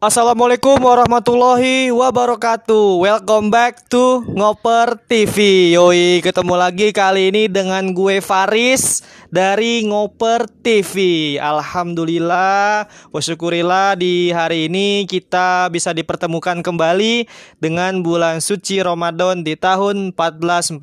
[0.00, 3.04] Assalamualaikum warahmatullahi wabarakatuh.
[3.04, 10.48] Welcome back to Ngoper TV Yoi ketemu lagi kali ini dengan gue Faris dari Ngoper
[10.64, 17.28] TV Alhamdulillah Wasyukurillah di hari ini kita bisa dipertemukan kembali
[17.60, 20.80] Dengan bulan suci Ramadan di tahun 1441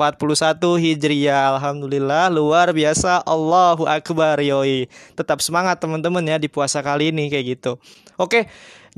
[0.61, 1.57] Hijriah.
[1.57, 3.25] Alhamdulillah luar biasa.
[3.25, 4.85] Allahu Akbar Yoi.
[5.17, 7.81] Tetap semangat teman-teman ya di puasa kali ini kayak gitu.
[8.21, 8.45] Oke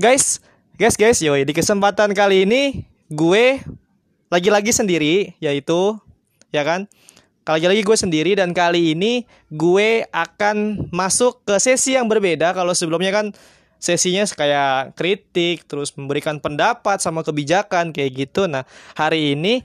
[0.00, 0.40] Guys,
[0.80, 3.60] guys, guys, yoi di kesempatan kali ini gue
[4.32, 5.92] lagi-lagi sendiri, yaitu
[6.48, 6.88] ya kan,
[7.44, 12.56] lagi-lagi gue sendiri dan kali ini gue akan masuk ke sesi yang berbeda.
[12.56, 13.36] Kalau sebelumnya kan
[13.76, 18.48] sesinya kayak kritik, terus memberikan pendapat sama kebijakan kayak gitu.
[18.48, 18.64] Nah
[18.96, 19.60] hari ini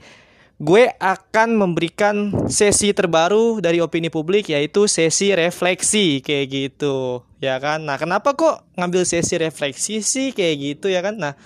[0.56, 7.20] gue akan memberikan sesi terbaru dari opini publik yaitu sesi refleksi kayak gitu.
[7.44, 7.84] Ya kan?
[7.84, 11.20] Nah kenapa kok ngambil sesi refleksi sih kayak gitu ya kan?
[11.20, 11.36] Nah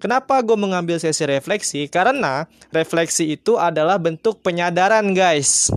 [0.00, 1.84] kenapa gue mengambil sesi refleksi?
[1.92, 5.68] Karena refleksi itu adalah bentuk penyadaran guys.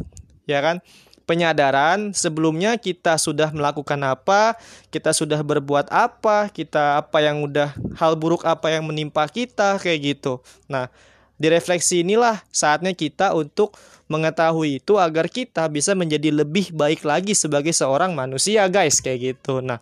[0.48, 0.80] Ya kan?
[1.28, 4.58] Penyadaran sebelumnya kita sudah melakukan apa,
[4.90, 10.18] kita sudah berbuat apa, kita apa yang udah hal buruk apa yang menimpa kita kayak
[10.18, 10.42] gitu.
[10.66, 10.90] Nah,
[11.40, 13.74] di refleksi inilah saatnya kita untuk
[14.12, 19.64] mengetahui itu agar kita bisa menjadi lebih baik lagi sebagai seorang manusia, guys, kayak gitu.
[19.64, 19.80] Nah,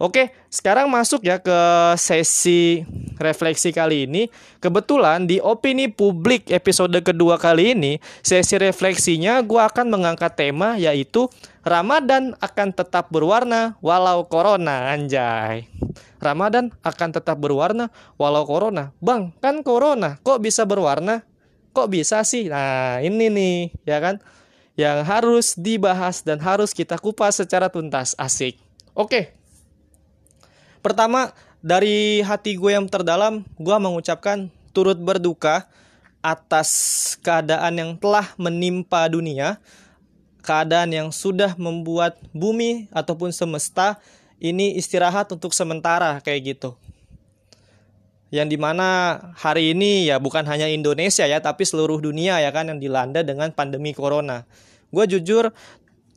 [0.00, 1.60] Oke, sekarang masuk ya ke
[2.00, 2.88] sesi
[3.20, 4.32] refleksi kali ini.
[4.56, 11.28] Kebetulan di opini publik episode kedua kali ini, sesi refleksinya gue akan mengangkat tema yaitu
[11.60, 15.68] Ramadan akan tetap berwarna walau corona, anjay.
[16.20, 17.88] Ramadan akan tetap berwarna
[18.20, 18.92] walau corona.
[19.00, 21.24] Bang, kan corona, kok bisa berwarna?
[21.72, 22.52] Kok bisa sih?
[22.52, 23.56] Nah, ini nih,
[23.88, 24.20] ya kan?
[24.76, 28.12] Yang harus dibahas dan harus kita kupas secara tuntas.
[28.20, 28.60] Asik.
[28.92, 29.40] Oke,
[30.80, 35.68] Pertama, dari hati gue yang terdalam, gue mengucapkan turut berduka
[36.24, 36.72] atas
[37.20, 39.60] keadaan yang telah menimpa dunia,
[40.40, 44.00] keadaan yang sudah membuat bumi ataupun semesta
[44.40, 46.74] ini istirahat untuk sementara kayak gitu.
[48.30, 52.66] Yang di mana hari ini ya bukan hanya Indonesia ya, tapi seluruh dunia ya kan
[52.72, 54.48] yang dilanda dengan pandemi corona.
[54.90, 55.52] Gue jujur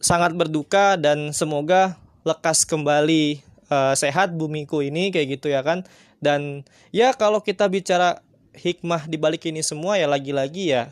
[0.04, 1.96] sangat berduka dan semoga
[2.28, 3.40] lekas kembali
[3.72, 5.88] uh, sehat bumiku ini kayak gitu ya kan
[6.24, 8.20] dan ya kalau kita bicara
[8.56, 10.92] hikmah di balik ini semua ya lagi-lagi ya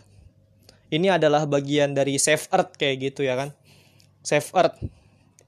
[0.91, 3.49] ini adalah bagian dari save earth kayak gitu ya kan
[4.23, 4.79] save earth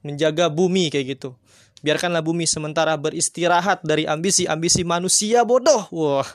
[0.04, 1.36] menjaga bumi kayak gitu
[1.84, 6.28] biarkanlah bumi sementara beristirahat dari ambisi-ambisi manusia bodoh wah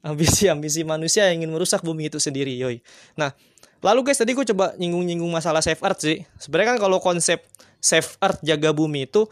[0.00, 2.80] ambisi-ambisi manusia yang ingin merusak bumi itu sendiri yoi
[3.14, 3.36] nah
[3.84, 7.44] lalu guys tadi gue coba nyinggung-nyinggung masalah save earth sih sebenarnya kan kalau konsep
[7.78, 9.28] save earth jaga bumi itu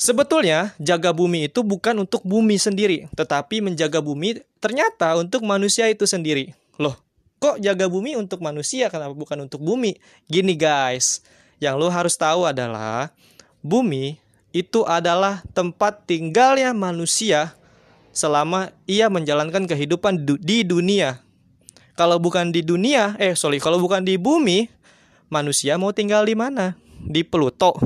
[0.00, 6.08] Sebetulnya, jaga bumi itu bukan untuk bumi sendiri, tetapi menjaga bumi ternyata untuk manusia itu
[6.08, 6.56] sendiri.
[6.80, 6.96] Loh,
[7.36, 10.00] kok jaga bumi untuk manusia, kenapa bukan untuk bumi?
[10.24, 11.20] Gini guys,
[11.60, 13.12] yang lo harus tahu adalah
[13.60, 14.16] bumi
[14.50, 17.54] itu adalah tempat tinggalnya manusia
[18.10, 21.22] selama ia menjalankan kehidupan di dunia.
[21.94, 24.66] Kalau bukan di dunia, eh sorry, kalau bukan di bumi,
[25.30, 26.74] manusia mau tinggal di mana?
[27.00, 27.76] di Pluto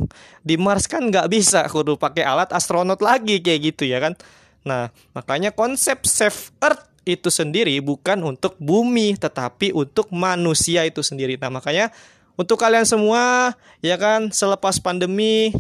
[0.43, 4.19] di Mars kan nggak bisa kudu pakai alat astronot lagi kayak gitu ya kan
[4.67, 11.37] nah makanya konsep save Earth itu sendiri bukan untuk bumi tetapi untuk manusia itu sendiri
[11.37, 11.93] nah makanya
[12.35, 13.55] untuk kalian semua
[13.85, 15.55] ya kan selepas pandemi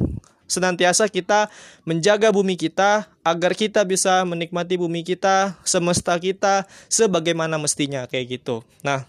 [0.55, 1.51] senantiasa kita
[1.83, 8.63] menjaga bumi kita agar kita bisa menikmati bumi kita semesta kita sebagaimana mestinya kayak gitu
[8.87, 9.03] nah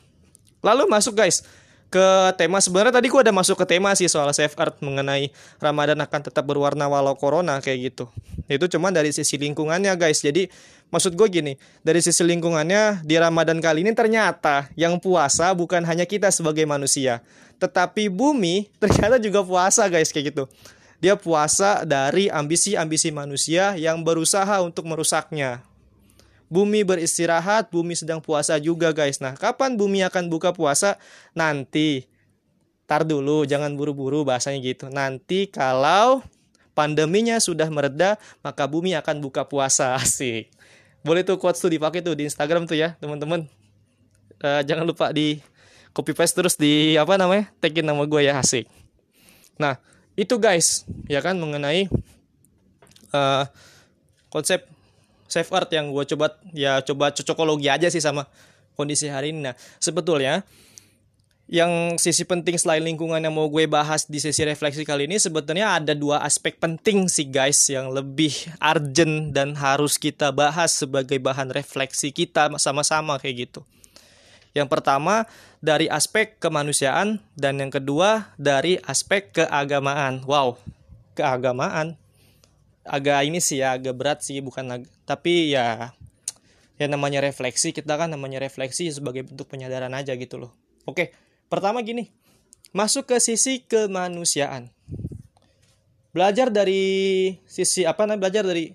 [0.65, 1.45] lalu masuk guys
[1.95, 5.31] ke tema sebenarnya tadi gue ada masuk ke tema sih soal safe art mengenai
[5.63, 8.11] Ramadan akan tetap berwarna walau corona kayak gitu.
[8.51, 10.19] Itu cuma dari sisi lingkungannya guys.
[10.19, 10.51] Jadi
[10.91, 11.53] maksud gue gini,
[11.87, 17.23] dari sisi lingkungannya di Ramadan kali ini ternyata yang puasa bukan hanya kita sebagai manusia,
[17.63, 20.51] tetapi bumi ternyata juga puasa guys kayak gitu.
[21.05, 25.61] Dia puasa dari ambisi-ambisi manusia yang berusaha untuk merusaknya.
[26.49, 29.21] Bumi beristirahat, bumi sedang puasa juga guys.
[29.21, 30.97] Nah, kapan bumi akan buka puasa?
[31.37, 32.09] Nanti.
[32.89, 34.89] Tar dulu, jangan buru-buru bahasanya gitu.
[34.89, 36.25] Nanti kalau
[36.73, 39.93] pandeminya sudah mereda, maka bumi akan buka puasa.
[40.01, 40.49] Asik.
[41.05, 43.45] Boleh tuh quotes tuh dipakai tuh di Instagram tuh ya, teman-teman.
[44.41, 45.37] Uh, jangan lupa di
[45.93, 47.53] copy paste terus di apa namanya?
[47.61, 48.65] Tagin nama gue ya, asik.
[49.61, 49.77] Nah,
[50.15, 51.91] itu guys, ya kan mengenai
[53.11, 53.43] uh,
[54.31, 54.63] konsep
[55.27, 58.27] safe art yang gue coba ya coba cocokologi aja sih sama
[58.79, 59.51] kondisi hari ini.
[59.51, 60.43] Nah sebetulnya
[61.45, 65.77] yang sisi penting selain lingkungan yang mau gue bahas di sesi refleksi kali ini sebetulnya
[65.77, 71.53] ada dua aspek penting sih guys yang lebih urgent dan harus kita bahas sebagai bahan
[71.53, 73.61] refleksi kita sama-sama kayak gitu.
[74.55, 75.27] Yang pertama
[75.59, 80.23] dari aspek kemanusiaan dan yang kedua dari aspek keagamaan.
[80.23, 80.55] Wow,
[81.19, 81.99] keagamaan.
[82.87, 85.91] Agak ini sih ya agak berat sih bukan tapi ya
[86.79, 90.55] ya namanya refleksi kita kan namanya refleksi sebagai bentuk penyadaran aja gitu loh.
[90.87, 91.11] Oke.
[91.45, 92.09] Pertama gini,
[92.71, 94.71] masuk ke sisi kemanusiaan.
[96.15, 98.21] Belajar dari sisi apa namanya?
[98.27, 98.71] Belajar dari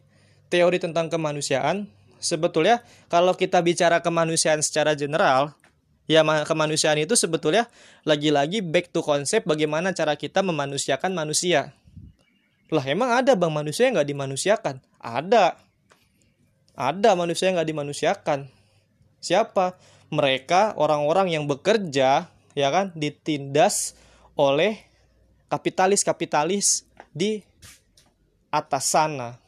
[0.52, 1.88] teori tentang kemanusiaan.
[2.20, 5.56] Sebetulnya kalau kita bicara kemanusiaan secara general,
[6.10, 7.70] ya kemanusiaan itu sebetulnya
[8.02, 11.70] lagi-lagi back to konsep bagaimana cara kita memanusiakan manusia.
[12.74, 14.82] Lah emang ada bang manusia yang nggak dimanusiakan?
[14.98, 15.54] Ada.
[16.74, 18.50] Ada manusia yang nggak dimanusiakan.
[19.22, 19.78] Siapa?
[20.10, 22.26] Mereka orang-orang yang bekerja
[22.58, 23.94] ya kan ditindas
[24.34, 24.82] oleh
[25.46, 26.82] kapitalis-kapitalis
[27.14, 27.38] di
[28.50, 29.38] atas sana.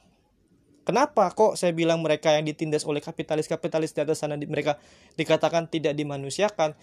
[0.83, 4.83] Kenapa kok saya bilang mereka yang ditindas oleh kapitalis-kapitalis di atas sana mereka
[5.15, 6.75] dikatakan tidak dimanusiakan?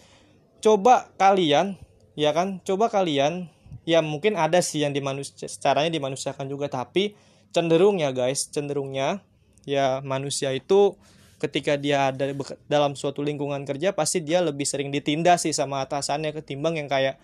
[0.64, 1.76] Coba kalian
[2.16, 3.52] ya kan, coba kalian
[3.84, 7.12] ya mungkin ada sih yang dimanus caranya dimanusiakan juga tapi
[7.52, 9.20] cenderung ya guys, cenderungnya
[9.68, 10.96] ya manusia itu
[11.40, 12.36] ketika dia ada
[12.68, 17.16] dalam suatu lingkungan kerja pasti dia lebih sering ditindas sih sama atasannya ketimbang yang kayak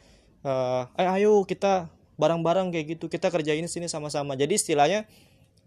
[0.96, 5.04] eh ayo kita barang-barang kayak gitu kita kerjain sini sama-sama jadi istilahnya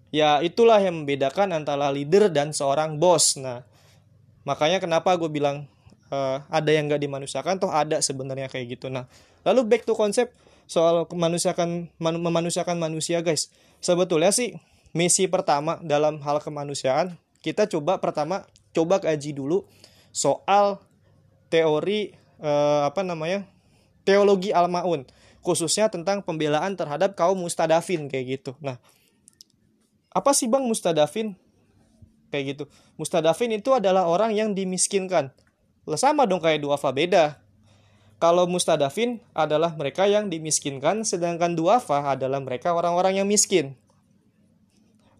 [0.09, 3.37] ya itulah yang membedakan antara leader dan seorang bos.
[3.37, 3.65] Nah
[4.43, 5.69] makanya kenapa gue bilang
[6.09, 8.89] uh, ada yang nggak dimanusiakan toh ada sebenarnya kayak gitu.
[8.89, 9.05] Nah
[9.45, 10.33] lalu back to konsep
[10.69, 13.49] soal kemanusiakan man, memanusiakan manusia guys.
[13.79, 14.57] Sebetulnya sih
[14.91, 18.43] misi pertama dalam hal kemanusiaan kita coba pertama
[18.75, 19.63] coba kaji dulu
[20.11, 20.81] soal
[21.53, 23.45] teori uh, apa namanya
[24.03, 25.05] teologi al-maun
[25.39, 28.51] khususnya tentang pembelaan terhadap kaum mustadafin kayak gitu.
[28.59, 28.75] Nah,
[30.09, 31.37] apa sih Bang mustadafin?
[32.29, 32.63] Kayak gitu.
[32.97, 35.33] Mustadafin itu adalah orang yang dimiskinkan.
[35.89, 37.41] Lah sama dong kayak duafa beda.
[38.19, 43.79] Kalau mustadafin adalah mereka yang dimiskinkan, sedangkan duafa adalah mereka orang-orang yang miskin.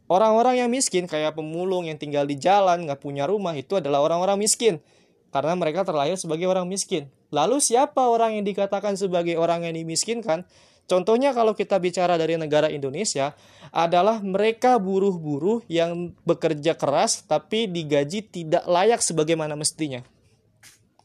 [0.10, 4.42] Orang-orang yang miskin kayak pemulung yang tinggal di jalan, nggak punya rumah, itu adalah orang-orang
[4.42, 4.84] miskin.
[5.30, 7.10] Karena mereka terlahir sebagai orang miskin.
[7.30, 10.46] Lalu siapa orang yang dikatakan sebagai orang yang dimiskinkan?
[10.90, 13.38] Contohnya kalau kita bicara dari negara Indonesia
[13.70, 20.02] adalah mereka buruh-buruh yang bekerja keras tapi digaji tidak layak sebagaimana mestinya.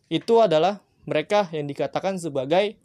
[0.08, 2.80] Itu adalah mereka yang dikatakan sebagai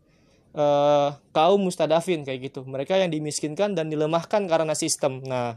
[0.52, 2.68] uh, kaum mustadafin kayak gitu.
[2.68, 5.24] Mereka yang dimiskinkan dan dilemahkan karena sistem.
[5.24, 5.56] Nah,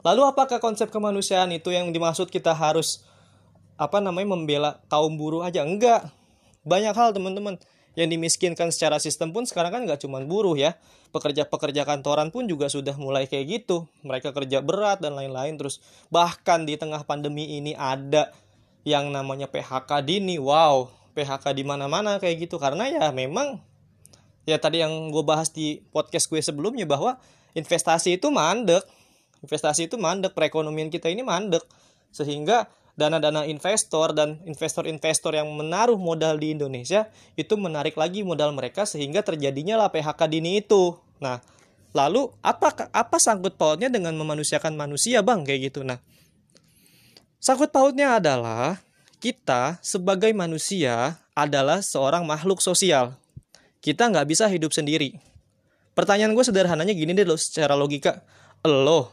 [0.00, 3.04] lalu apakah konsep kemanusiaan itu yang dimaksud kita harus
[3.74, 5.62] apa namanya membela kaum buruh aja.
[5.66, 6.10] Enggak.
[6.64, 7.60] Banyak hal teman-teman
[7.94, 10.74] yang dimiskinkan secara sistem pun sekarang kan nggak cuma buruh ya.
[11.14, 13.86] Pekerja-pekerja kantoran pun juga sudah mulai kayak gitu.
[14.02, 15.78] Mereka kerja berat dan lain-lain terus.
[16.10, 18.34] Bahkan di tengah pandemi ini ada
[18.82, 20.42] yang namanya PHK dini.
[20.42, 22.58] Wow PHK di mana-mana kayak gitu.
[22.58, 23.62] Karena ya memang
[24.44, 27.16] ya tadi yang gue bahas di podcast gue sebelumnya bahwa
[27.54, 28.82] investasi itu mandek.
[29.46, 31.62] Investasi itu mandek perekonomian kita ini mandek.
[32.10, 38.86] Sehingga dana-dana investor dan investor-investor yang menaruh modal di Indonesia itu menarik lagi modal mereka
[38.86, 40.94] sehingga terjadinya lah PHK dini itu.
[41.18, 41.42] Nah,
[41.90, 45.42] lalu apa apa sangkut pautnya dengan memanusiakan manusia, Bang?
[45.42, 45.80] Kayak gitu.
[45.82, 45.98] Nah,
[47.42, 48.78] sangkut pautnya adalah
[49.18, 53.18] kita sebagai manusia adalah seorang makhluk sosial.
[53.82, 55.18] Kita nggak bisa hidup sendiri.
[55.98, 58.22] Pertanyaan gue sederhananya gini deh lo secara logika.
[58.64, 59.12] Lo,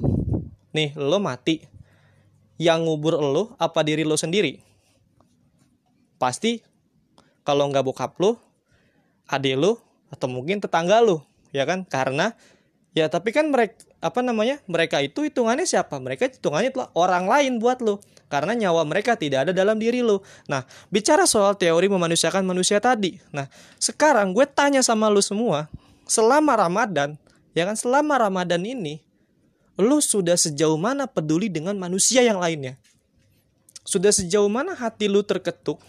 [0.71, 1.70] nih lo mati
[2.57, 4.59] yang ngubur lo apa diri lo sendiri?
[6.17, 6.61] Pasti
[7.41, 8.37] kalau nggak bokap lo,
[9.29, 9.81] adik lo,
[10.13, 11.87] atau mungkin tetangga lo, ya kan?
[11.87, 12.35] Karena
[12.91, 15.97] ya tapi kan mereka apa namanya mereka itu hitungannya siapa?
[16.01, 20.23] Mereka hitungannya itulah orang lain buat lo karena nyawa mereka tidak ada dalam diri lo.
[20.47, 25.67] Nah bicara soal teori memanusiakan manusia tadi, nah sekarang gue tanya sama lo semua,
[26.07, 27.19] selama Ramadan,
[27.51, 29.03] ya kan selama Ramadan ini
[29.81, 32.77] lu sudah sejauh mana peduli dengan manusia yang lainnya?
[33.81, 35.81] Sudah sejauh mana hati lu terketuk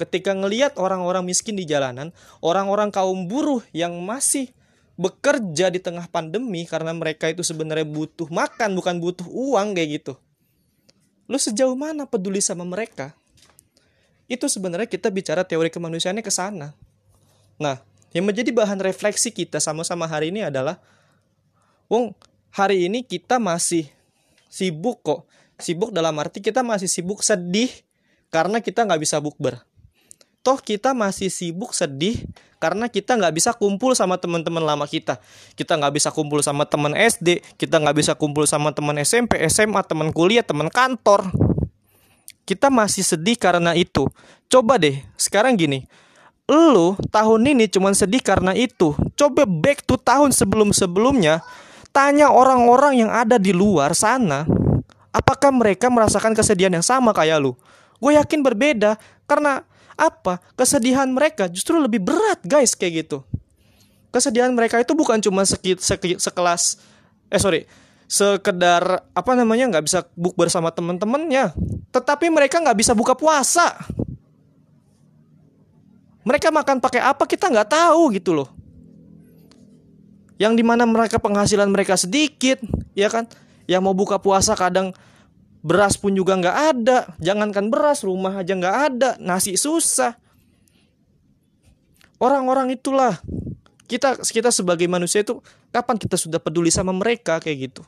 [0.00, 4.48] ketika ngeliat orang-orang miskin di jalanan, orang-orang kaum buruh yang masih
[4.98, 10.14] bekerja di tengah pandemi karena mereka itu sebenarnya butuh makan bukan butuh uang kayak gitu.
[11.28, 13.12] Lu sejauh mana peduli sama mereka?
[14.24, 16.72] Itu sebenarnya kita bicara teori kemanusiaannya ke sana.
[17.60, 17.84] Nah,
[18.16, 20.80] yang menjadi bahan refleksi kita sama-sama hari ini adalah
[21.88, 22.12] Wong,
[22.52, 23.88] hari ini kita masih
[24.48, 25.28] sibuk kok.
[25.58, 27.70] Sibuk dalam arti kita masih sibuk sedih
[28.30, 29.60] karena kita nggak bisa bukber.
[30.38, 32.24] toh kita masih sibuk sedih
[32.62, 35.18] karena kita nggak bisa kumpul sama teman-teman lama kita.
[35.58, 39.82] Kita nggak bisa kumpul sama teman SD kita nggak bisa kumpul sama teman SMP SMA
[39.84, 41.28] teman kuliah teman kantor.
[42.48, 44.08] Kita masih sedih karena itu.
[44.48, 45.84] Coba deh sekarang gini.
[46.48, 48.96] Lu tahun ini cuman sedih karena itu.
[49.18, 51.44] Coba back to tahun sebelum-sebelumnya
[51.94, 54.44] tanya orang-orang yang ada di luar sana
[55.12, 57.52] apakah mereka merasakan kesedihan yang sama kayak lu
[57.98, 58.94] gue yakin berbeda
[59.26, 59.66] karena
[59.98, 60.38] apa?
[60.54, 63.26] Kesedihan mereka justru lebih berat, guys, kayak gitu.
[64.14, 66.78] Kesedihan mereka itu bukan cuma sekit, sekit, sekelas
[67.28, 67.68] eh sorry
[68.08, 71.52] sekedar apa namanya nggak bisa buk bersama teman-temannya
[71.92, 73.76] tetapi mereka nggak bisa buka puasa
[76.24, 78.48] mereka makan pakai apa kita nggak tahu gitu loh
[80.38, 82.62] yang di mana mereka penghasilan mereka sedikit
[82.94, 83.26] ya kan?
[83.66, 84.94] Yang mau buka puasa kadang
[85.60, 86.98] beras pun juga nggak ada.
[87.18, 89.10] Jangankan beras rumah aja nggak ada.
[89.18, 90.14] Nasi susah.
[92.22, 93.18] Orang-orang itulah.
[93.90, 95.42] Kita kita sebagai manusia itu
[95.74, 97.42] kapan kita sudah peduli sama mereka?
[97.42, 97.82] Kayak gitu.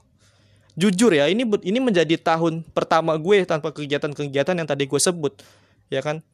[0.74, 5.38] Jujur ya ini ini menjadi tahun pertama gue tanpa kegiatan-kegiatan yang tadi gue sebut.
[5.86, 6.26] Ya kan?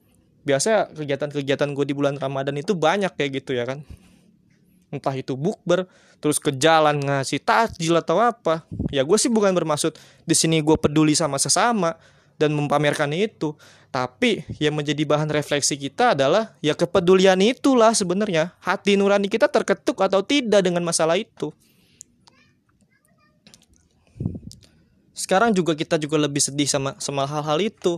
[0.46, 3.82] Biasa kegiatan-kegiatan gue di bulan Ramadan itu banyak kayak gitu ya kan
[4.96, 5.84] entah itu bukber
[6.18, 8.64] terus ke jalan ngasih takjil atau apa.
[8.88, 11.94] Ya gue sih bukan bermaksud di sini gue peduli sama sesama
[12.40, 13.52] dan mempamerkan itu.
[13.92, 18.52] Tapi yang menjadi bahan refleksi kita adalah ya kepedulian itulah sebenarnya.
[18.60, 21.52] Hati nurani kita terketuk atau tidak dengan masalah itu.
[25.16, 27.96] Sekarang juga kita juga lebih sedih sama sama hal-hal itu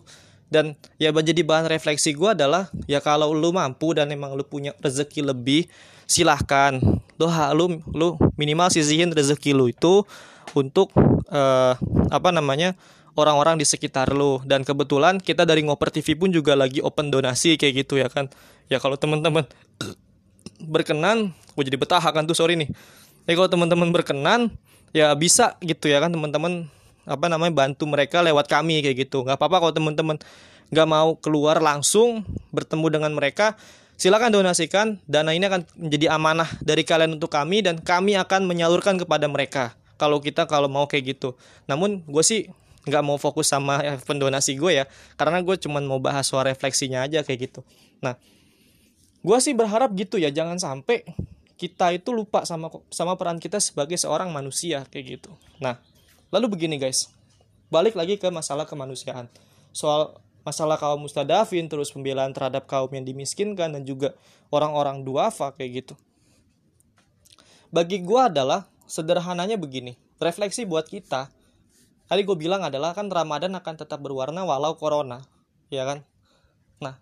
[0.49, 4.73] dan ya menjadi bahan refleksi gue adalah ya kalau lu mampu dan emang lu punya
[4.81, 5.69] rezeki lebih
[6.09, 6.81] silahkan.
[7.21, 10.09] Doa lu lu minimal sisihin rezeki lu itu
[10.57, 10.89] untuk
[11.29, 11.77] uh,
[12.09, 12.73] apa namanya
[13.13, 14.41] orang-orang di sekitar lu.
[14.49, 18.33] Dan kebetulan kita dari ngoper TV pun juga lagi open donasi kayak gitu ya kan.
[18.73, 19.45] Ya kalau teman-teman
[20.73, 22.73] berkenan gue jadi betah kan tuh sorry nih.
[23.29, 24.49] Ya kalau teman-teman berkenan
[24.97, 26.73] ya bisa gitu ya kan teman-teman
[27.09, 29.25] apa namanya bantu mereka lewat kami kayak gitu.
[29.25, 30.17] Nggak apa-apa kalau teman-teman
[30.69, 33.57] nggak mau keluar langsung bertemu dengan mereka
[33.97, 35.01] silakan donasikan.
[35.09, 39.73] Dana ini akan menjadi amanah dari kalian untuk kami dan kami akan menyalurkan kepada mereka
[39.99, 41.35] kalau kita kalau mau kayak gitu.
[41.67, 42.53] Namun gue sih
[42.89, 44.85] nggak mau fokus sama pendonasi gue ya
[45.19, 47.61] karena gue cuman mau bahas soal refleksinya aja kayak gitu.
[48.05, 48.15] Nah
[49.19, 51.03] gue sih berharap gitu ya jangan sampai
[51.59, 55.35] kita itu lupa sama sama peran kita sebagai seorang manusia kayak gitu.
[55.59, 55.83] Nah
[56.29, 57.09] Lalu begini guys,
[57.73, 59.33] balik lagi ke masalah kemanusiaan.
[59.73, 60.13] Soal
[60.45, 64.13] masalah kaum mustadafin, terus pembelaan terhadap kaum yang dimiskinkan, dan juga
[64.53, 65.95] orang-orang duafa kayak gitu.
[67.73, 71.33] Bagi gue adalah sederhananya begini, refleksi buat kita.
[72.09, 75.25] Tadi gue bilang adalah kan Ramadan akan tetap berwarna walau corona,
[75.73, 76.05] ya kan?
[76.81, 77.01] Nah,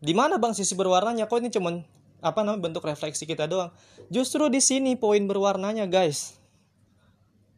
[0.00, 1.28] di mana bang sisi berwarnanya?
[1.28, 1.80] Kok ini cuman
[2.20, 3.72] apa namanya bentuk refleksi kita doang?
[4.08, 6.36] Justru di sini poin berwarnanya guys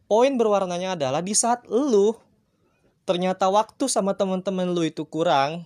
[0.09, 2.17] poin berwarnanya adalah di saat lu
[3.05, 5.65] ternyata waktu sama teman-teman lu itu kurang,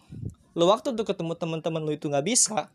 [0.56, 2.72] lu waktu untuk ketemu teman-teman lu itu nggak bisa,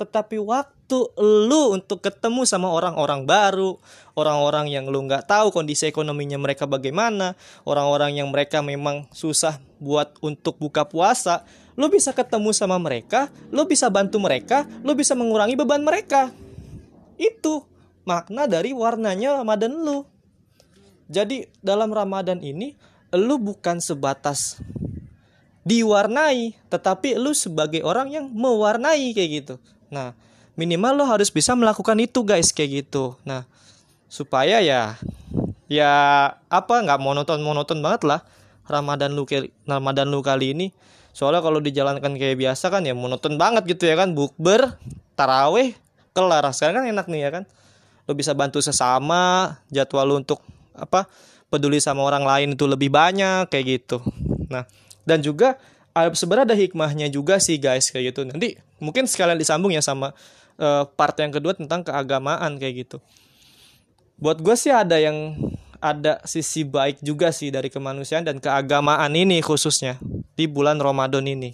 [0.00, 3.76] tetapi waktu lu untuk ketemu sama orang-orang baru,
[4.16, 7.36] orang-orang yang lu nggak tahu kondisi ekonominya mereka bagaimana,
[7.68, 11.44] orang-orang yang mereka memang susah buat untuk buka puasa,
[11.76, 16.32] lu bisa ketemu sama mereka, lu bisa bantu mereka, lu bisa mengurangi beban mereka.
[17.20, 17.68] Itu
[18.08, 20.15] makna dari warnanya Ramadan lu.
[21.06, 22.74] Jadi dalam Ramadan ini
[23.14, 24.58] lu bukan sebatas
[25.66, 29.54] diwarnai, tetapi lu sebagai orang yang mewarnai kayak gitu.
[29.90, 30.14] Nah,
[30.54, 33.18] minimal lo harus bisa melakukan itu guys kayak gitu.
[33.26, 33.46] Nah,
[34.06, 34.94] supaya ya
[35.66, 35.90] ya
[36.46, 38.20] apa nggak monoton monoton banget lah
[38.70, 39.26] Ramadan lu
[39.66, 40.66] Ramadan lu kali ini.
[41.16, 44.76] Soalnya kalau dijalankan kayak biasa kan ya monoton banget gitu ya kan bukber,
[45.16, 45.72] taraweh,
[46.12, 46.44] kelar.
[46.52, 47.44] Sekarang kan enak nih ya kan.
[48.04, 50.44] Lo bisa bantu sesama, jadwal lu untuk
[50.78, 51.08] apa
[51.48, 53.98] peduli sama orang lain itu lebih banyak kayak gitu.
[54.52, 54.68] Nah
[55.06, 55.56] dan juga
[55.96, 58.28] sebenarnya ada hikmahnya juga sih guys kayak gitu.
[58.28, 60.12] Nanti mungkin sekalian disambung ya sama
[60.60, 62.96] uh, part yang kedua tentang keagamaan kayak gitu.
[64.20, 65.36] Buat gue sih ada yang
[65.80, 70.00] ada sisi baik juga sih dari kemanusiaan dan keagamaan ini khususnya
[70.36, 71.52] di bulan Ramadan ini.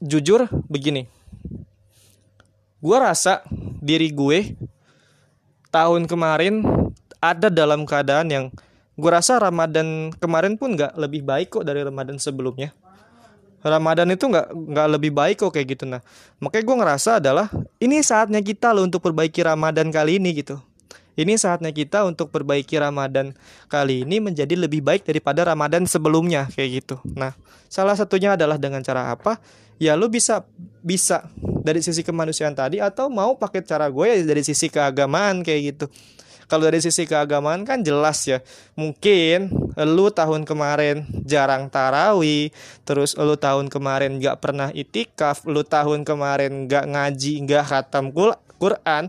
[0.00, 1.04] Jujur begini.
[2.80, 3.44] Gue rasa
[3.84, 4.56] diri gue
[5.68, 6.64] tahun kemarin
[7.20, 8.44] ada dalam keadaan yang
[8.96, 12.72] gue rasa Ramadan kemarin pun nggak lebih baik kok dari Ramadan sebelumnya.
[13.60, 16.00] Ramadan itu nggak nggak lebih baik kok kayak gitu nah.
[16.40, 17.46] Makanya gue ngerasa adalah
[17.76, 20.56] ini saatnya kita loh untuk perbaiki Ramadan kali ini gitu.
[21.20, 23.36] Ini saatnya kita untuk perbaiki Ramadan
[23.68, 26.96] kali ini menjadi lebih baik daripada Ramadan sebelumnya kayak gitu.
[27.12, 27.36] Nah,
[27.68, 29.36] salah satunya adalah dengan cara apa?
[29.80, 30.44] ya lu bisa
[30.84, 31.24] bisa
[31.64, 35.88] dari sisi kemanusiaan tadi atau mau pakai cara gue ya dari sisi keagamaan kayak gitu
[36.50, 38.42] kalau dari sisi keagamaan kan jelas ya.
[38.74, 42.50] Mungkin lu tahun kemarin jarang tarawih
[42.82, 48.10] terus lu tahun kemarin gak pernah itikaf lu tahun kemarin gak ngaji gak khatam
[48.58, 49.08] Quran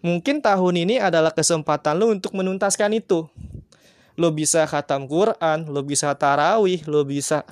[0.00, 3.28] mungkin tahun ini adalah kesempatan lu untuk menuntaskan itu.
[4.18, 7.46] Lo bisa khatam Quran, lo bisa tarawih, lo bisa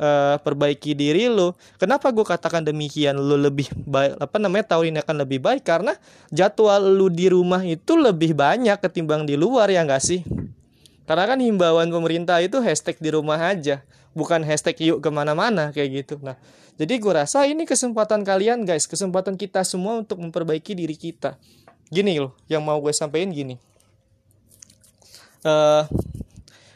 [0.00, 1.54] uh, perbaiki diri lo.
[1.76, 3.20] Kenapa gue katakan demikian?
[3.20, 5.92] Lo lebih baik apa namanya tahun ini akan lebih baik karena
[6.32, 10.24] jadwal lo di rumah itu lebih banyak ketimbang di luar ya nggak sih?
[11.04, 13.84] Karena kan himbauan pemerintah itu hashtag di rumah aja,
[14.16, 16.14] bukan hashtag yuk ke mana-mana kayak gitu.
[16.24, 16.40] Nah,
[16.80, 21.36] jadi gue rasa ini kesempatan kalian guys, kesempatan kita semua untuk memperbaiki diri kita.
[21.90, 23.58] Gini loh, yang mau gue sampaikan gini
[25.44, 25.84] uh,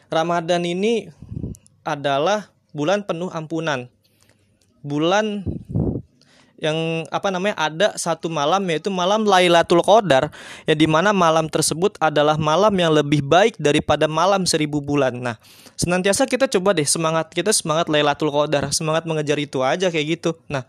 [0.09, 1.09] Ramadan ini
[1.85, 3.87] adalah bulan penuh ampunan.
[4.83, 5.47] Bulan
[6.59, 10.31] yang apa namanya ada satu malam yaitu malam Lailatul Qadar
[10.63, 15.15] ya di mana malam tersebut adalah malam yang lebih baik daripada malam seribu bulan.
[15.15, 15.35] Nah,
[15.79, 20.35] senantiasa kita coba deh semangat kita semangat Lailatul Qadar, semangat mengejar itu aja kayak gitu.
[20.47, 20.63] Nah,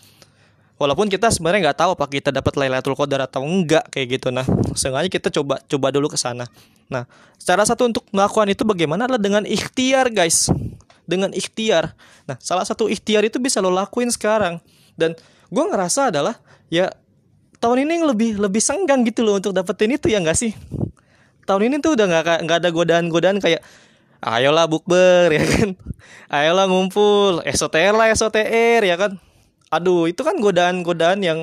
[0.76, 4.44] walaupun kita sebenarnya nggak tahu apa kita dapat Lailatul Qadar atau enggak kayak gitu nah
[4.76, 6.44] sengaja kita coba coba dulu ke sana
[6.86, 7.08] nah
[7.40, 10.52] cara satu untuk melakukan itu bagaimana adalah dengan ikhtiar guys
[11.06, 11.94] dengan ikhtiar.
[12.26, 14.60] Nah salah satu ikhtiar itu bisa lo lakuin sekarang.
[14.98, 15.14] Dan
[15.48, 16.36] gue ngerasa adalah
[16.68, 16.90] ya
[17.62, 20.52] tahun ini lebih lebih senggang gitu loh untuk dapetin itu ya nggak sih?
[21.46, 23.62] Tahun ini tuh udah nggak nggak ada godaan-godaan kayak
[24.20, 25.68] ayolah bukber ya kan?
[26.26, 29.16] Ayolah ngumpul SOTR lah SOTR ya kan?
[29.70, 31.40] Aduh itu kan godaan-godaan yang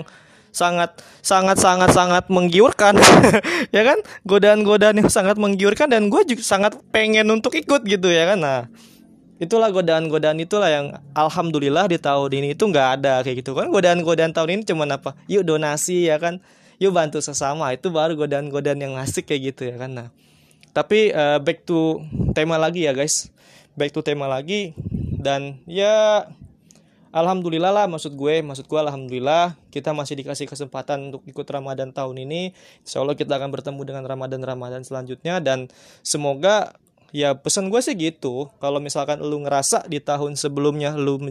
[0.54, 3.00] sangat sangat sangat sangat menggiurkan
[3.76, 4.00] ya kan?
[4.28, 8.40] Godaan-godaan yang sangat menggiurkan dan gue juga sangat pengen untuk ikut gitu ya kan?
[8.40, 8.60] Nah
[9.44, 13.52] itulah godaan-godaan itulah yang alhamdulillah di tahun ini itu nggak ada kayak gitu.
[13.54, 15.20] Kan godaan-godaan tahun ini cuman apa?
[15.28, 16.40] Yuk donasi ya kan?
[16.80, 17.76] Yuk bantu sesama.
[17.76, 19.92] Itu baru godaan-godaan yang asik kayak gitu ya kan?
[19.92, 20.08] Nah
[20.74, 23.30] tapi uh, back to tema lagi ya guys.
[23.78, 24.74] Back to tema lagi.
[25.24, 26.26] Dan ya
[27.14, 32.26] Alhamdulillah lah maksud gue, maksud gue alhamdulillah kita masih dikasih kesempatan untuk ikut Ramadan tahun
[32.26, 32.58] ini.
[32.82, 35.38] Insya Allah kita akan bertemu dengan Ramadan-Ramadan selanjutnya.
[35.38, 35.70] Dan
[36.02, 36.74] semoga
[37.14, 38.50] ya pesan gue sih gitu.
[38.58, 41.22] Kalau misalkan lu ngerasa di tahun sebelumnya lu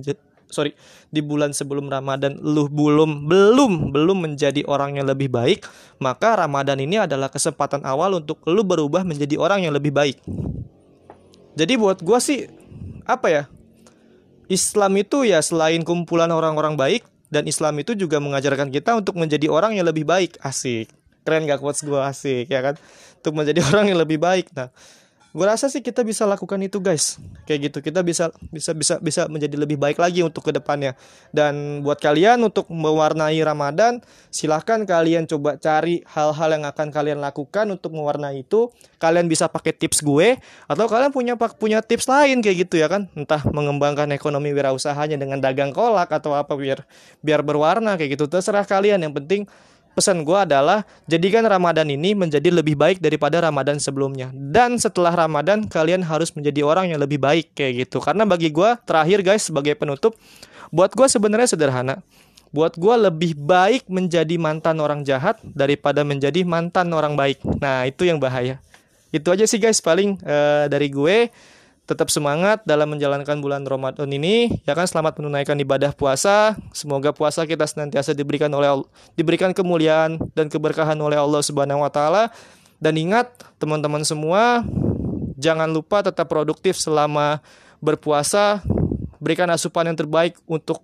[0.53, 0.77] sorry
[1.09, 5.66] di bulan sebelum Ramadan lu belum belum belum menjadi orang yang lebih baik,
[5.99, 10.23] maka Ramadan ini adalah kesempatan awal untuk lu berubah menjadi orang yang lebih baik.
[11.59, 12.49] Jadi buat gue sih
[13.03, 13.42] apa ya
[14.53, 19.49] Islam itu ya selain kumpulan orang-orang baik dan Islam itu juga mengajarkan kita untuk menjadi
[19.49, 20.37] orang yang lebih baik.
[20.45, 20.92] Asik.
[21.25, 22.75] Keren gak quotes gue asik ya kan?
[23.25, 24.53] Untuk menjadi orang yang lebih baik.
[24.53, 24.68] Nah,
[25.33, 27.16] gue rasa sih kita bisa lakukan itu guys.
[27.49, 30.92] Kayak gitu kita bisa bisa bisa bisa menjadi lebih baik lagi untuk ke depannya.
[31.33, 37.64] Dan buat kalian untuk mewarnai Ramadan silahkan kalian coba cari hal-hal yang akan kalian lakukan
[37.73, 38.68] untuk mewarnai itu.
[39.01, 40.37] Kalian bisa pakai tips gue
[40.68, 43.09] atau kalian punya punya tips lain kayak gitu ya kan?
[43.16, 46.85] Entah mengembangkan ekonomi wirausahanya dengan dagang kolak atau apa biar
[47.25, 48.29] biar berwarna kayak gitu.
[48.29, 49.49] Terserah kalian yang penting
[49.93, 54.33] pesan gue adalah jadikan Ramadan ini menjadi lebih baik daripada Ramadan sebelumnya.
[54.33, 58.01] Dan setelah Ramadan kalian harus menjadi orang yang lebih baik kayak gitu.
[58.01, 60.17] Karena bagi gue terakhir guys sebagai penutup,
[60.73, 62.01] buat gue sebenarnya sederhana.
[62.53, 67.41] Buat gue lebih baik menjadi mantan orang jahat daripada menjadi mantan orang baik.
[67.61, 68.61] Nah itu yang bahaya.
[69.13, 71.29] Itu aja sih guys paling uh, dari gue
[71.83, 74.87] tetap semangat dalam menjalankan bulan Ramadan ini ya kan?
[74.87, 76.55] Selamat menunaikan ibadah puasa.
[76.71, 78.71] Semoga puasa kita senantiasa diberikan oleh
[79.18, 82.31] diberikan kemuliaan dan keberkahan oleh Allah Subhanahu wa taala.
[82.83, 83.31] Dan ingat
[83.62, 84.66] teman-teman semua
[85.38, 87.42] jangan lupa tetap produktif selama
[87.83, 88.62] berpuasa.
[89.23, 90.83] Berikan asupan yang terbaik untuk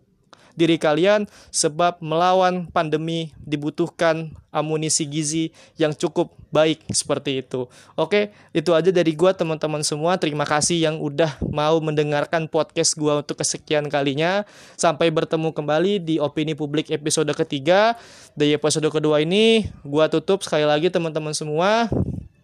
[0.59, 7.71] diri kalian sebab melawan pandemi dibutuhkan amunisi gizi yang cukup baik seperti itu.
[7.95, 10.19] Oke, itu aja dari gua teman-teman semua.
[10.19, 14.43] Terima kasih yang udah mau mendengarkan podcast gua untuk kesekian kalinya.
[14.75, 17.95] Sampai bertemu kembali di opini publik episode ketiga.
[18.35, 21.87] Di episode kedua ini gua tutup sekali lagi teman-teman semua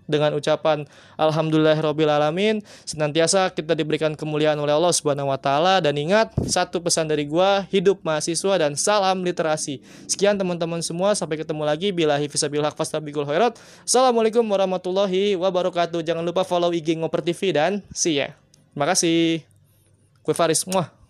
[0.05, 0.85] dengan ucapan
[1.17, 5.81] alhamdulillahirobbilalamin senantiasa kita diberikan kemuliaan oleh Allah Subhanahu wa taala.
[5.81, 9.81] Dan ingat satu pesan dari gua hidup mahasiswa dan salam literasi.
[10.09, 11.17] Sekian teman-teman semua.
[11.17, 11.93] Sampai ketemu lagi.
[11.93, 13.57] Bila hifisabil haq fastabikul khairat.
[13.85, 16.01] Assalamualaikum warahmatullahi wabarakatuh.
[16.05, 18.33] Jangan lupa follow IG Ngoper TV dan see ya.
[18.73, 19.45] Terima kasih.
[20.25, 20.65] Gue Faris.
[20.65, 21.04] Muah